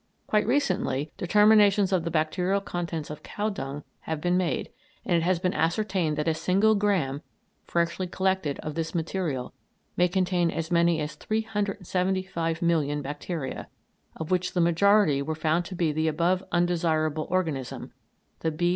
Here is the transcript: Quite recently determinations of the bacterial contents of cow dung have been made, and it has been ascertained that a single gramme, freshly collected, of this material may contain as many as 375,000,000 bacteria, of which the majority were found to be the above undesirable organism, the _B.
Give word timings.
Quite 0.25 0.47
recently 0.47 1.11
determinations 1.17 1.91
of 1.93 2.03
the 2.03 2.09
bacterial 2.09 2.59
contents 2.59 3.11
of 3.11 3.21
cow 3.21 3.49
dung 3.49 3.83
have 3.99 4.19
been 4.19 4.35
made, 4.35 4.71
and 5.05 5.15
it 5.15 5.21
has 5.21 5.37
been 5.37 5.53
ascertained 5.53 6.17
that 6.17 6.27
a 6.27 6.33
single 6.33 6.73
gramme, 6.73 7.21
freshly 7.65 8.07
collected, 8.07 8.57
of 8.61 8.73
this 8.73 8.95
material 8.95 9.53
may 9.95 10.07
contain 10.07 10.49
as 10.49 10.71
many 10.71 10.99
as 10.99 11.13
375,000,000 11.15 13.03
bacteria, 13.03 13.67
of 14.15 14.31
which 14.31 14.53
the 14.53 14.59
majority 14.59 15.21
were 15.21 15.35
found 15.35 15.65
to 15.65 15.75
be 15.75 15.91
the 15.91 16.07
above 16.07 16.43
undesirable 16.51 17.27
organism, 17.29 17.93
the 18.39 18.49
_B. 18.51 18.69